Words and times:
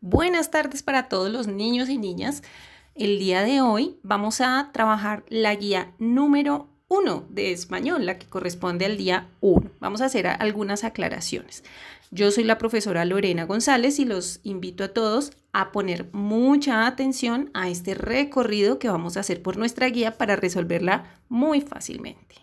Buenas 0.00 0.50
tardes 0.50 0.82
para 0.82 1.08
todos 1.08 1.32
los 1.32 1.46
niños 1.46 1.88
y 1.88 1.96
niñas. 1.96 2.42
El 2.94 3.18
día 3.18 3.42
de 3.42 3.60
hoy 3.60 3.98
vamos 4.02 4.40
a 4.40 4.70
trabajar 4.72 5.24
la 5.28 5.54
guía 5.54 5.94
número 5.98 6.68
1 6.88 7.26
de 7.30 7.52
español, 7.52 8.04
la 8.04 8.18
que 8.18 8.26
corresponde 8.26 8.84
al 8.84 8.98
día 8.98 9.28
1. 9.40 9.70
Vamos 9.80 10.02
a 10.02 10.04
hacer 10.04 10.26
algunas 10.26 10.84
aclaraciones. 10.84 11.64
Yo 12.10 12.30
soy 12.30 12.44
la 12.44 12.58
profesora 12.58 13.04
Lorena 13.04 13.44
González 13.44 13.98
y 13.98 14.04
los 14.04 14.40
invito 14.44 14.84
a 14.84 14.88
todos 14.88 15.32
a 15.52 15.72
poner 15.72 16.08
mucha 16.12 16.86
atención 16.86 17.50
a 17.54 17.68
este 17.70 17.94
recorrido 17.94 18.78
que 18.78 18.88
vamos 18.88 19.16
a 19.16 19.20
hacer 19.20 19.42
por 19.42 19.56
nuestra 19.56 19.88
guía 19.88 20.18
para 20.18 20.36
resolverla 20.36 21.20
muy 21.28 21.62
fácilmente. 21.62 22.36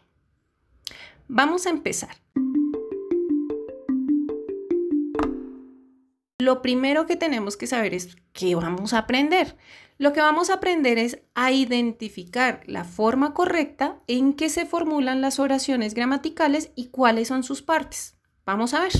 Vamos 1.27 1.67
a 1.67 1.70
empezar. 1.70 2.15
Lo 6.39 6.61
primero 6.61 7.05
que 7.05 7.15
tenemos 7.15 7.57
que 7.57 7.68
saber 7.68 7.93
es 7.93 8.16
qué 8.34 8.55
vamos 8.55 8.94
a 8.94 8.99
aprender. 8.99 9.55
Lo 9.98 10.12
que 10.12 10.21
vamos 10.21 10.49
a 10.49 10.55
aprender 10.55 10.98
es 10.98 11.20
a 11.35 11.52
identificar 11.52 12.62
la 12.66 12.84
forma 12.84 13.34
correcta 13.34 13.98
en 14.08 14.34
que 14.34 14.49
se 14.49 14.66
formulan 14.66 15.22
las 15.22 15.39
oraciones 15.39 15.94
gramaticales 15.94 16.72
y 16.75 16.88
cuáles 16.88 17.27
son 17.27 17.44
sus 17.44 17.61
partes. 17.61 18.16
Vamos 18.45 18.73
a 18.73 18.81
ver. 18.81 18.91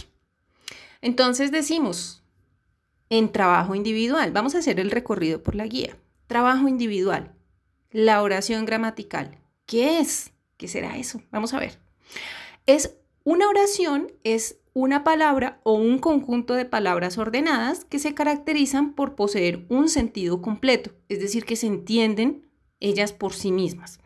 Entonces 1.02 1.52
decimos, 1.52 2.24
en 3.10 3.32
trabajo 3.32 3.76
individual, 3.76 4.32
vamos 4.32 4.56
a 4.56 4.60
hacer 4.60 4.80
el 4.80 4.92
recorrido 4.92 5.44
por 5.44 5.56
la 5.56 5.66
guía. 5.66 5.98
Trabajo 6.28 6.68
individual, 6.68 7.34
la 7.92 8.22
oración 8.22 8.66
gramatical. 8.66 9.38
¿Qué 9.66 10.00
es? 10.00 10.32
¿Qué 10.58 10.68
será 10.68 10.98
eso? 10.98 11.22
Vamos 11.32 11.54
a 11.54 11.60
ver. 11.60 11.80
Es 12.66 12.96
una 13.24 13.50
oración, 13.50 14.12
es 14.24 14.58
una 14.74 15.04
palabra 15.04 15.60
o 15.64 15.74
un 15.74 16.00
conjunto 16.00 16.56
de 16.56 16.66
palabras 16.66 17.18
ordenadas 17.18 17.86
que 17.86 18.00
se 18.00 18.16
caracterizan 18.16 18.94
por 18.94 19.16
poseer 19.16 19.66
un 19.70 19.88
sentido 19.88 20.42
completo, 20.42 20.92
es 21.10 21.20
decir, 21.20 21.46
que 21.46 21.56
se 21.56 21.68
entienden 21.68 22.50
ellas 22.80 23.14
por 23.14 23.34
sí 23.34 23.52
mismas. 23.52 24.00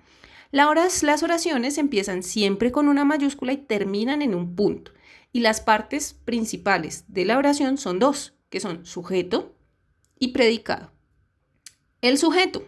Las 0.52 1.24
oraciones 1.24 1.78
empiezan 1.78 2.24
siempre 2.24 2.72
con 2.72 2.88
una 2.88 3.06
mayúscula 3.06 3.54
y 3.54 3.58
terminan 3.58 4.22
en 4.22 4.36
un 4.36 4.56
punto. 4.56 4.92
Y 5.34 5.42
las 5.42 5.62
partes 5.62 6.14
principales 6.14 7.06
de 7.08 7.26
la 7.26 7.38
oración 7.38 7.78
son 7.78 8.00
dos, 8.00 8.34
que 8.50 8.60
son 8.60 8.86
sujeto 8.86 9.56
y 10.18 10.30
predicado. 10.30 10.92
El 12.02 12.18
sujeto 12.18 12.64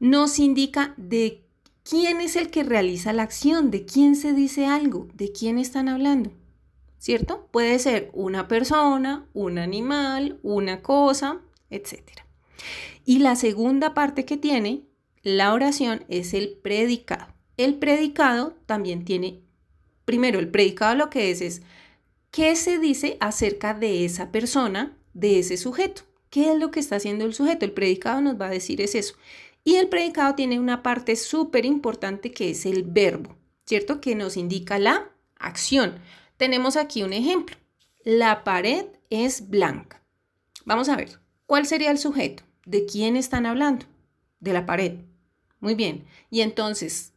nos 0.00 0.38
indica 0.38 0.94
de 0.96 1.44
quién 1.82 2.20
es 2.20 2.36
el 2.36 2.50
que 2.50 2.64
realiza 2.64 3.12
la 3.12 3.22
acción, 3.22 3.70
de 3.70 3.84
quién 3.84 4.16
se 4.16 4.32
dice 4.32 4.66
algo, 4.66 5.08
de 5.14 5.32
quién 5.32 5.58
están 5.58 5.88
hablando. 5.88 6.32
¿Cierto? 7.00 7.48
Puede 7.50 7.80
ser 7.80 8.10
una 8.12 8.46
persona, 8.46 9.26
un 9.32 9.58
animal, 9.58 10.38
una 10.42 10.82
cosa, 10.82 11.40
etc. 11.70 11.98
Y 13.04 13.18
la 13.18 13.34
segunda 13.34 13.94
parte 13.94 14.24
que 14.24 14.36
tiene 14.36 14.84
la 15.22 15.52
oración 15.52 16.04
es 16.08 16.34
el 16.34 16.50
predicado. 16.62 17.34
El 17.56 17.74
predicado 17.74 18.54
también 18.66 19.04
tiene, 19.04 19.40
primero, 20.04 20.38
el 20.38 20.50
predicado 20.50 20.94
lo 20.94 21.10
que 21.10 21.30
es 21.30 21.40
es 21.40 21.62
qué 22.30 22.54
se 22.54 22.78
dice 22.78 23.16
acerca 23.20 23.74
de 23.74 24.04
esa 24.04 24.30
persona, 24.30 24.96
de 25.14 25.40
ese 25.40 25.56
sujeto. 25.56 26.02
¿Qué 26.28 26.52
es 26.52 26.58
lo 26.58 26.70
que 26.70 26.80
está 26.80 26.96
haciendo 26.96 27.24
el 27.24 27.34
sujeto? 27.34 27.64
El 27.64 27.72
predicado 27.72 28.20
nos 28.20 28.40
va 28.40 28.46
a 28.46 28.50
decir 28.50 28.80
es 28.80 28.94
eso. 28.94 29.14
Y 29.64 29.76
el 29.76 29.88
predicado 29.88 30.34
tiene 30.34 30.60
una 30.60 30.82
parte 30.82 31.16
súper 31.16 31.64
importante 31.64 32.30
que 32.30 32.50
es 32.50 32.66
el 32.66 32.82
verbo, 32.84 33.36
¿cierto? 33.66 34.00
Que 34.00 34.14
nos 34.14 34.36
indica 34.36 34.78
la 34.78 35.10
acción. 35.38 35.98
Tenemos 36.40 36.76
aquí 36.76 37.02
un 37.02 37.12
ejemplo. 37.12 37.54
La 38.02 38.44
pared 38.44 38.86
es 39.10 39.50
blanca. 39.50 40.02
Vamos 40.64 40.88
a 40.88 40.96
ver, 40.96 41.20
¿cuál 41.44 41.66
sería 41.66 41.90
el 41.90 41.98
sujeto? 41.98 42.44
¿De 42.64 42.86
quién 42.86 43.14
están 43.14 43.44
hablando? 43.44 43.84
De 44.38 44.54
la 44.54 44.64
pared. 44.64 45.00
Muy 45.58 45.74
bien. 45.74 46.06
Y 46.30 46.40
entonces, 46.40 47.12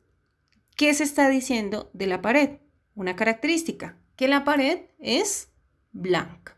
¿qué 0.76 0.94
se 0.94 1.06
está 1.06 1.30
diciendo 1.30 1.90
de 1.94 2.08
la 2.08 2.22
pared? 2.22 2.58
Una 2.96 3.16
característica, 3.16 3.98
que 4.18 4.28
la 4.28 4.44
pared 4.44 4.88
es 5.00 5.48
blanca. 5.94 6.58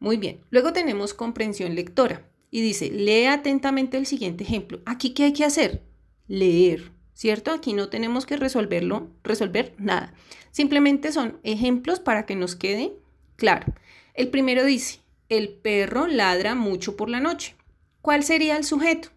Muy 0.00 0.16
bien. 0.16 0.40
Luego 0.50 0.72
tenemos 0.72 1.14
comprensión 1.14 1.76
lectora 1.76 2.28
y 2.50 2.62
dice, 2.62 2.90
lee 2.90 3.26
atentamente 3.26 3.96
el 3.96 4.06
siguiente 4.06 4.42
ejemplo. 4.42 4.80
Aquí, 4.86 5.14
¿qué 5.14 5.22
hay 5.22 5.32
que 5.32 5.44
hacer? 5.44 5.84
Leer. 6.26 6.90
¿Cierto? 7.22 7.52
Aquí 7.52 7.72
no 7.72 7.88
tenemos 7.88 8.26
que 8.26 8.36
resolverlo, 8.36 9.06
resolver 9.22 9.76
nada. 9.78 10.12
Simplemente 10.50 11.12
son 11.12 11.38
ejemplos 11.44 12.00
para 12.00 12.26
que 12.26 12.34
nos 12.34 12.56
quede 12.56 12.94
claro. 13.36 13.72
El 14.14 14.26
primero 14.26 14.64
dice, 14.64 14.98
el 15.28 15.50
perro 15.50 16.08
ladra 16.08 16.56
mucho 16.56 16.96
por 16.96 17.08
la 17.08 17.20
noche. 17.20 17.54
¿Cuál 18.00 18.24
sería 18.24 18.56
el 18.56 18.64
sujeto? 18.64 19.10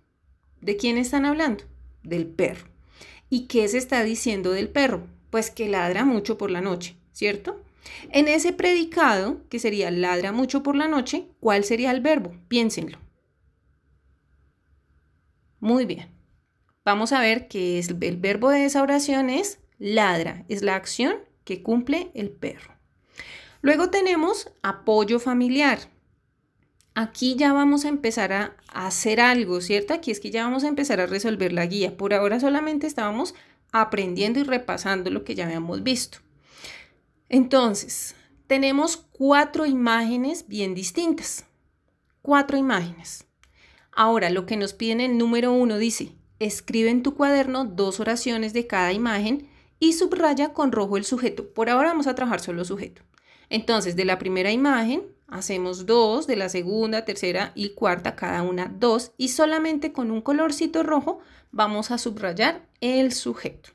¿De 0.61 0.77
quién 0.77 0.99
están 0.99 1.25
hablando? 1.25 1.63
Del 2.03 2.27
perro. 2.27 2.67
¿Y 3.31 3.47
qué 3.47 3.67
se 3.67 3.79
está 3.79 4.03
diciendo 4.03 4.51
del 4.51 4.69
perro? 4.69 5.07
Pues 5.31 5.49
que 5.49 5.67
ladra 5.67 6.05
mucho 6.05 6.37
por 6.37 6.51
la 6.51 6.61
noche, 6.61 6.95
¿cierto? 7.11 7.59
En 8.11 8.27
ese 8.27 8.53
predicado, 8.53 9.41
que 9.49 9.57
sería 9.57 9.89
ladra 9.89 10.31
mucho 10.31 10.61
por 10.61 10.75
la 10.75 10.87
noche, 10.87 11.25
¿cuál 11.39 11.63
sería 11.63 11.89
el 11.89 12.01
verbo? 12.01 12.35
Piénsenlo. 12.49 12.99
Muy 15.59 15.85
bien. 15.85 16.14
Vamos 16.85 17.12
a 17.13 17.19
ver 17.19 17.47
que 17.47 17.79
es, 17.79 17.90
el 17.90 18.18
verbo 18.18 18.51
de 18.51 18.66
esa 18.66 18.84
oración 18.84 19.31
es 19.31 19.57
ladra, 19.79 20.46
es 20.50 20.62
la 20.62 20.75
acción 20.75 21.16
que 21.44 21.63
cumple 21.63 22.12
el 22.13 22.29
perro. 22.29 22.75
Luego 23.62 23.90
tenemos 23.90 24.51
apoyo 24.62 25.19
familiar. 25.19 25.79
Aquí 26.94 27.35
ya 27.35 27.51
vamos 27.53 27.84
a 27.84 27.90
empezar 27.90 28.31
a 28.31 28.56
hacer 28.68 29.19
algo, 29.19 29.62
¿cierto? 29.62 29.96
Aquí 29.96 30.12
es 30.12 30.19
que 30.19 30.29
ya 30.29 30.44
vamos 30.44 30.63
a 30.63 30.68
empezar 30.68 31.01
a 31.01 31.07
resolver 31.07 31.51
la 31.51 31.66
guía. 31.66 31.97
Por 31.97 32.13
ahora 32.13 32.40
solamente 32.40 32.85
estábamos 32.85 33.34
aprendiendo 33.72 34.40
y 34.40 34.44
repasando 34.44 35.09
lo 35.09 35.23
que 35.23 35.34
ya 35.34 35.46
habíamos 35.46 35.81
visto. 35.81 36.19
Entonces, 37.28 38.16
tenemos 38.46 38.97
cuatro 38.97 39.66
imágenes 39.66 40.47
bien 40.47 40.75
distintas. 40.75 41.46
Cuatro 42.22 42.57
imágenes. 42.57 43.25
Ahora, 43.91 44.29
lo 44.29 44.46
que 44.46 44.56
nos 44.56 44.73
piden 44.73 45.02
el 45.02 45.17
número 45.17 45.52
uno 45.52 45.79
dice, 45.79 46.13
Escribe 46.40 46.90
en 46.90 47.03
tu 47.03 47.16
cuaderno 47.16 47.66
dos 47.66 48.00
oraciones 48.00 48.53
de 48.53 48.68
cada 48.68 48.91
imagen 48.91 49.47
y 49.79 49.94
subraya 49.94 50.53
con 50.53 50.72
rojo 50.72 50.97
el 50.97 51.06
sujeto. 51.06 51.53
Por 51.53 51.69
ahora 51.69 51.90
vamos 51.90 52.07
a 52.07 52.16
trabajar 52.16 52.40
solo 52.41 52.66
sujeto. 52.66 53.01
Entonces, 53.50 53.96
de 53.96 54.06
la 54.06 54.19
primera 54.19 54.51
imagen 54.51 55.03
hacemos 55.28 55.85
dos, 55.85 56.28
de 56.28 56.35
la 56.35 56.50
segunda, 56.50 57.06
tercera 57.06 57.51
y 57.56 57.69
cuarta, 57.69 58.16
cada 58.16 58.41
una 58.41 58.72
dos, 58.79 59.12
y 59.18 59.29
solamente 59.29 59.91
con 59.91 60.12
un 60.12 60.22
colorcito 60.22 60.84
rojo 60.84 61.19
vamos 61.51 61.91
a 61.91 61.97
subrayar 61.97 62.67
el 62.81 63.13
sujeto. 63.13 63.69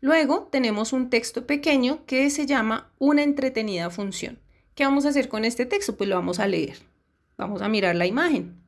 Luego 0.00 0.48
tenemos 0.50 0.92
un 0.92 1.10
texto 1.10 1.46
pequeño 1.46 2.04
que 2.06 2.30
se 2.30 2.46
llama 2.46 2.92
una 2.98 3.22
entretenida 3.22 3.90
función. 3.90 4.38
¿Qué 4.74 4.84
vamos 4.84 5.06
a 5.06 5.08
hacer 5.08 5.28
con 5.28 5.44
este 5.44 5.66
texto? 5.66 5.96
Pues 5.96 6.08
lo 6.08 6.16
vamos 6.16 6.38
a 6.38 6.46
leer. 6.46 6.78
Vamos 7.36 7.62
a 7.62 7.68
mirar 7.68 7.96
la 7.96 8.06
imagen. 8.06 8.62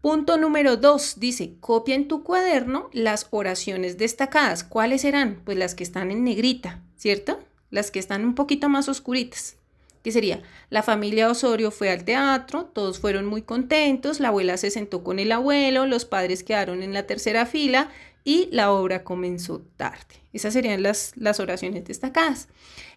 Punto 0.00 0.36
número 0.36 0.76
dos, 0.76 1.18
dice, 1.18 1.56
copia 1.58 1.96
en 1.96 2.06
tu 2.06 2.22
cuaderno 2.22 2.88
las 2.92 3.26
oraciones 3.30 3.98
destacadas. 3.98 4.62
¿Cuáles 4.62 5.00
serán? 5.00 5.42
Pues 5.44 5.58
las 5.58 5.74
que 5.74 5.82
están 5.82 6.12
en 6.12 6.22
negrita, 6.22 6.82
¿cierto? 6.96 7.40
Las 7.70 7.90
que 7.90 7.98
están 7.98 8.24
un 8.24 8.36
poquito 8.36 8.68
más 8.68 8.88
oscuritas. 8.88 9.56
¿Qué 10.04 10.12
sería? 10.12 10.40
La 10.70 10.84
familia 10.84 11.28
Osorio 11.28 11.72
fue 11.72 11.90
al 11.90 12.04
teatro, 12.04 12.66
todos 12.66 13.00
fueron 13.00 13.26
muy 13.26 13.42
contentos, 13.42 14.20
la 14.20 14.28
abuela 14.28 14.56
se 14.56 14.70
sentó 14.70 15.02
con 15.02 15.18
el 15.18 15.32
abuelo, 15.32 15.84
los 15.84 16.04
padres 16.04 16.44
quedaron 16.44 16.84
en 16.84 16.92
la 16.92 17.08
tercera 17.08 17.44
fila 17.44 17.90
y 18.22 18.48
la 18.52 18.70
obra 18.70 19.02
comenzó 19.02 19.62
tarde. 19.76 20.22
Esas 20.32 20.52
serían 20.52 20.84
las, 20.84 21.12
las 21.16 21.40
oraciones 21.40 21.84
destacadas. 21.84 22.48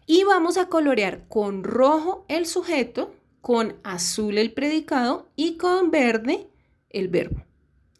Y 0.05 0.23
vamos 0.23 0.57
a 0.57 0.67
colorear 0.67 1.27
con 1.27 1.63
rojo 1.63 2.25
el 2.27 2.45
sujeto, 2.45 3.15
con 3.41 3.75
azul 3.83 4.37
el 4.37 4.53
predicado 4.53 5.27
y 5.35 5.57
con 5.57 5.89
verde 5.89 6.47
el 6.93 7.07
verbo. 7.07 7.43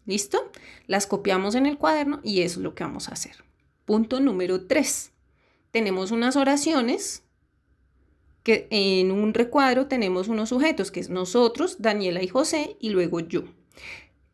¿Listo? 0.06 0.52
Las 0.88 1.08
copiamos 1.08 1.56
en 1.56 1.66
el 1.66 1.78
cuaderno 1.78 2.20
y 2.24 2.42
eso 2.42 2.60
es 2.60 2.64
lo 2.64 2.76
que 2.76 2.84
vamos 2.84 3.10
a 3.10 3.14
hacer. 3.14 3.44
Punto 3.86 4.20
número 4.20 4.66
3. 4.68 5.12
Tenemos 5.72 6.12
unas 6.12 6.36
oraciones 6.36 7.24
que 8.44 8.68
en 8.72 9.12
un 9.12 9.34
recuadro 9.34 9.88
tenemos 9.88 10.28
unos 10.28 10.50
sujetos, 10.50 10.92
que 10.92 11.00
es 11.00 11.10
nosotros, 11.10 11.78
Daniela 11.80 12.24
y 12.24 12.28
José, 12.28 12.76
y 12.80 12.90
luego 12.90 13.20
yo. 13.20 13.44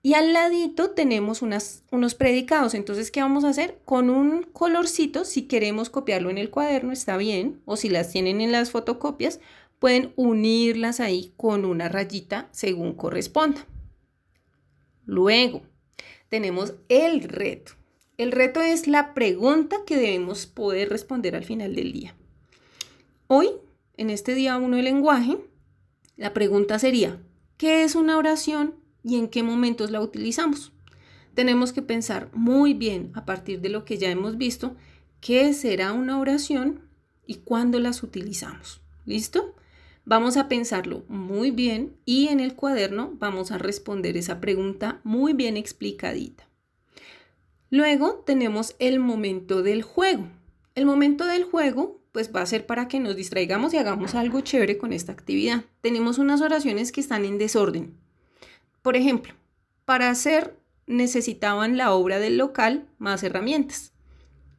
Y 0.02 0.14
al 0.14 0.32
ladito 0.32 0.92
tenemos 0.92 1.42
unos 1.42 2.16
predicados. 2.16 2.74
Entonces, 2.74 3.12
¿qué 3.12 3.22
vamos 3.22 3.44
a 3.44 3.50
hacer? 3.50 3.82
Con 3.84 4.10
un 4.10 4.44
colorcito, 4.44 5.26
si 5.26 5.44
queremos 5.44 5.90
copiarlo 5.90 6.30
en 6.30 6.38
el 6.38 6.50
cuaderno, 6.50 6.94
está 6.94 7.18
bien. 7.18 7.62
O 7.66 7.76
si 7.76 7.90
las 7.90 8.10
tienen 8.10 8.40
en 8.40 8.54
las 8.54 8.72
fotocopias, 8.72 9.42
pueden 9.80 10.14
unirlas 10.16 11.02
ahí 11.02 11.34
con 11.36 11.66
una 11.66 11.90
rayita 11.90 12.48
según 12.52 12.94
corresponda. 12.94 13.68
Luego, 15.08 15.64
tenemos 16.30 16.76
el 16.90 17.22
reto. 17.24 17.72
El 18.18 18.32
reto 18.32 18.62
es 18.62 18.88
la 18.88 19.14
pregunta 19.14 19.78
que 19.86 19.96
debemos 19.96 20.46
poder 20.46 20.90
responder 20.90 21.36
al 21.36 21.46
final 21.46 21.76
del 21.76 21.94
día. 21.94 22.16
Hoy, 23.28 23.50
en 23.96 24.10
este 24.10 24.36
día 24.36 24.58
1 24.58 24.76
del 24.76 24.86
lenguaje, 24.86 25.38
la 26.18 26.34
pregunta 26.34 26.78
sería, 26.78 27.20
qué 27.58 27.84
es 27.84 27.96
una 27.96 28.18
oración 28.18 28.76
y 29.02 29.18
en 29.18 29.30
qué 29.30 29.44
momentos 29.44 29.92
la 29.92 30.02
utilizamos. 30.02 30.74
Tenemos 31.34 31.72
que 31.72 31.82
pensar 31.82 32.30
muy 32.34 32.74
bien 32.74 33.12
a 33.14 33.24
partir 33.24 33.62
de 33.62 33.70
lo 33.70 33.86
que 33.86 33.98
ya 33.98 34.10
hemos 34.10 34.38
visto, 34.38 34.76
qué 35.22 35.54
será 35.54 35.94
una 35.94 36.20
oración 36.20 36.82
y 37.26 37.36
cuándo 37.36 37.80
las 37.80 38.04
utilizamos. 38.04 38.82
¿Listo? 39.06 39.56
Vamos 40.10 40.38
a 40.38 40.48
pensarlo 40.48 41.04
muy 41.10 41.52
bien 41.52 41.98
y 42.06 42.30
en 42.30 42.40
el 42.40 42.56
cuaderno 42.56 43.12
vamos 43.16 43.52
a 43.52 43.58
responder 43.58 44.16
esa 44.16 44.40
pregunta 44.40 45.02
muy 45.04 45.34
bien 45.34 45.58
explicadita. 45.58 46.48
Luego 47.70 48.24
tenemos 48.26 48.78
el 48.80 49.02
momento 49.02 49.64
del 49.64 49.84
juego. 49.84 50.30
El 50.76 50.86
momento 50.86 51.26
del 51.26 51.44
juego 51.44 52.00
pues 52.14 52.34
va 52.34 52.42
a 52.42 52.46
ser 52.46 52.66
para 52.66 52.88
que 52.88 53.02
nos 53.02 53.18
distraigamos 53.18 53.74
y 53.74 53.80
hagamos 53.80 54.16
algo 54.16 54.40
chévere 54.40 54.78
con 54.78 54.94
esta 54.94 55.12
actividad. 55.12 55.66
Tenemos 55.82 56.20
unas 56.20 56.40
oraciones 56.40 56.94
que 56.94 57.02
están 57.02 57.26
en 57.26 57.38
desorden. 57.38 57.94
Por 58.82 58.96
ejemplo, 58.96 59.34
para 59.84 60.10
hacer 60.10 60.56
necesitaban 60.86 61.76
la 61.76 61.92
obra 61.92 62.20
del 62.20 62.38
local 62.38 62.88
más 62.98 63.24
herramientas. 63.24 63.92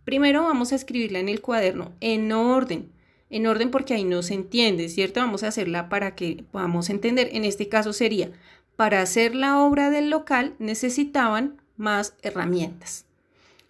Primero 0.05 0.43
vamos 0.43 0.73
a 0.73 0.77
escribirla 0.77 1.21
en 1.21 1.31
el 1.31 1.41
cuaderno 1.41 1.93
en 2.01 2.33
orden, 2.33 2.93
en 3.31 3.47
orden 3.47 3.71
porque 3.71 3.95
ahí 3.95 4.05
no 4.05 4.23
se 4.23 4.35
entiende, 4.35 4.89
¿cierto? 4.89 5.21
Vamos 5.21 5.43
a 5.43 5.49
hacerla 5.49 5.89
para 5.89 6.15
que 6.15 6.45
podamos 6.51 6.91
entender. 6.91 7.29
En 7.33 7.45
este 7.45 7.69
caso 7.69 7.93
sería, 7.93 8.31
para 8.77 9.03
hacer 9.03 9.35
la 9.35 9.61
obra 9.61 9.91
del 9.91 10.11
local 10.11 10.55
necesitaban 10.59 11.61
más 11.77 12.15
herramientas. 12.23 13.07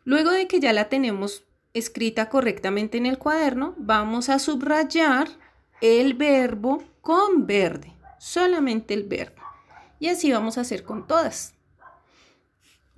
Luego 0.04 0.30
de 0.30 0.46
que 0.46 0.60
ya 0.60 0.72
la 0.72 0.88
tenemos 0.88 1.44
escrita 1.74 2.28
correctamente 2.28 2.98
en 2.98 3.06
el 3.06 3.18
cuaderno, 3.18 3.74
vamos 3.78 4.28
a 4.28 4.38
subrayar 4.38 5.28
el 5.80 6.14
verbo 6.14 6.82
con 7.00 7.46
verde, 7.46 7.92
solamente 8.18 8.94
el 8.94 9.04
verbo. 9.04 9.42
Y 10.00 10.08
así 10.08 10.32
vamos 10.32 10.58
a 10.58 10.62
hacer 10.62 10.84
con 10.84 11.06
todas. 11.06 11.54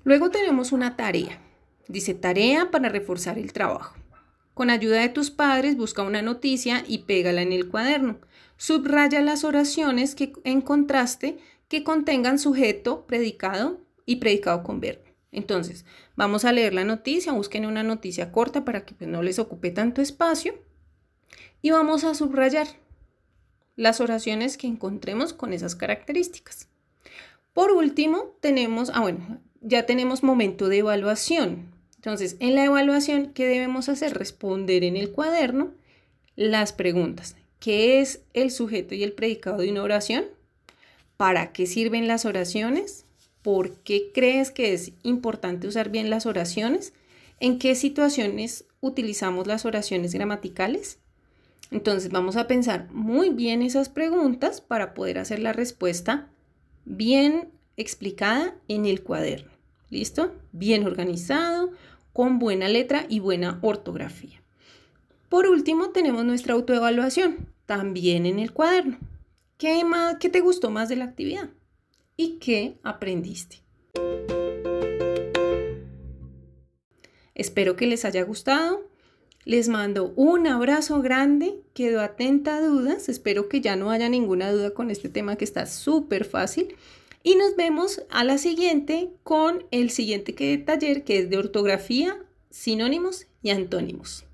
Luego 0.04 0.30
tenemos 0.30 0.72
una 0.72 0.96
tarea. 0.96 1.38
Dice 1.88 2.14
tarea 2.14 2.70
para 2.70 2.88
reforzar 2.88 3.38
el 3.38 3.52
trabajo. 3.52 3.94
Con 4.60 4.68
ayuda 4.68 5.00
de 5.00 5.08
tus 5.08 5.30
padres, 5.30 5.78
busca 5.78 6.02
una 6.02 6.20
noticia 6.20 6.84
y 6.86 6.98
pégala 6.98 7.40
en 7.40 7.54
el 7.54 7.70
cuaderno. 7.70 8.18
Subraya 8.58 9.22
las 9.22 9.42
oraciones 9.42 10.14
que 10.14 10.34
encontraste 10.44 11.38
que 11.68 11.82
contengan 11.82 12.38
sujeto, 12.38 13.06
predicado 13.06 13.80
y 14.04 14.16
predicado 14.16 14.62
con 14.62 14.78
verbo. 14.78 15.00
Entonces, 15.32 15.86
vamos 16.14 16.44
a 16.44 16.52
leer 16.52 16.74
la 16.74 16.84
noticia, 16.84 17.32
busquen 17.32 17.64
una 17.64 17.82
noticia 17.82 18.32
corta 18.32 18.66
para 18.66 18.84
que 18.84 18.92
pues, 18.92 19.08
no 19.08 19.22
les 19.22 19.38
ocupe 19.38 19.70
tanto 19.70 20.02
espacio 20.02 20.62
y 21.62 21.70
vamos 21.70 22.04
a 22.04 22.14
subrayar 22.14 22.66
las 23.76 24.02
oraciones 24.02 24.58
que 24.58 24.66
encontremos 24.66 25.32
con 25.32 25.54
esas 25.54 25.74
características. 25.74 26.68
Por 27.54 27.70
último, 27.70 28.36
tenemos, 28.42 28.90
ah 28.92 29.00
bueno, 29.00 29.40
ya 29.62 29.86
tenemos 29.86 30.22
momento 30.22 30.68
de 30.68 30.80
evaluación. 30.80 31.79
Entonces, 32.00 32.36
en 32.40 32.54
la 32.54 32.64
evaluación, 32.64 33.34
¿qué 33.34 33.46
debemos 33.46 33.90
hacer? 33.90 34.14
Responder 34.16 34.84
en 34.84 34.96
el 34.96 35.10
cuaderno 35.10 35.74
las 36.34 36.72
preguntas. 36.72 37.36
¿Qué 37.58 38.00
es 38.00 38.22
el 38.32 38.50
sujeto 38.50 38.94
y 38.94 39.02
el 39.02 39.12
predicado 39.12 39.58
de 39.58 39.70
una 39.70 39.82
oración? 39.82 40.24
¿Para 41.18 41.52
qué 41.52 41.66
sirven 41.66 42.08
las 42.08 42.24
oraciones? 42.24 43.04
¿Por 43.42 43.74
qué 43.82 44.12
crees 44.14 44.50
que 44.50 44.72
es 44.72 44.92
importante 45.02 45.66
usar 45.66 45.90
bien 45.90 46.08
las 46.08 46.24
oraciones? 46.24 46.94
¿En 47.38 47.58
qué 47.58 47.74
situaciones 47.74 48.64
utilizamos 48.80 49.46
las 49.46 49.66
oraciones 49.66 50.14
gramaticales? 50.14 51.00
Entonces 51.70 52.10
vamos 52.10 52.36
a 52.36 52.46
pensar 52.46 52.88
muy 52.92 53.28
bien 53.28 53.60
esas 53.60 53.90
preguntas 53.90 54.62
para 54.62 54.94
poder 54.94 55.18
hacer 55.18 55.40
la 55.40 55.52
respuesta 55.52 56.30
bien 56.86 57.50
explicada 57.76 58.54
en 58.68 58.86
el 58.86 59.02
cuaderno. 59.02 59.50
¿Listo? 59.90 60.32
Bien 60.52 60.86
organizado, 60.86 61.72
con 62.12 62.38
buena 62.38 62.68
letra 62.68 63.06
y 63.08 63.20
buena 63.20 63.58
ortografía. 63.62 64.42
Por 65.28 65.46
último, 65.46 65.90
tenemos 65.90 66.24
nuestra 66.24 66.54
autoevaluación, 66.54 67.48
también 67.66 68.26
en 68.26 68.38
el 68.38 68.52
cuaderno. 68.52 68.98
¿Qué, 69.58 69.84
más, 69.84 70.16
¿Qué 70.18 70.28
te 70.28 70.40
gustó 70.40 70.70
más 70.70 70.88
de 70.88 70.96
la 70.96 71.04
actividad? 71.04 71.50
¿Y 72.16 72.38
qué 72.38 72.78
aprendiste? 72.82 73.62
Espero 77.34 77.76
que 77.76 77.86
les 77.86 78.04
haya 78.04 78.22
gustado. 78.22 78.88
Les 79.44 79.68
mando 79.68 80.12
un 80.16 80.46
abrazo 80.46 81.00
grande. 81.00 81.62
Quedo 81.72 82.00
atenta 82.02 82.56
a 82.56 82.60
dudas. 82.60 83.08
Espero 83.08 83.48
que 83.48 83.60
ya 83.60 83.76
no 83.76 83.90
haya 83.90 84.08
ninguna 84.08 84.52
duda 84.52 84.74
con 84.74 84.90
este 84.90 85.08
tema 85.08 85.36
que 85.36 85.44
está 85.44 85.64
súper 85.66 86.24
fácil. 86.24 86.76
Y 87.22 87.34
nos 87.34 87.54
vemos 87.56 88.02
a 88.08 88.24
la 88.24 88.38
siguiente 88.38 89.10
con 89.22 89.66
el 89.70 89.90
siguiente 89.90 90.32
taller 90.58 91.04
que 91.04 91.18
es 91.18 91.30
de 91.30 91.36
ortografía, 91.36 92.18
sinónimos 92.50 93.26
y 93.42 93.50
antónimos. 93.50 94.24